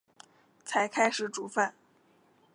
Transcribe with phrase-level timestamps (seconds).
[0.65, 1.75] 才开始煮饭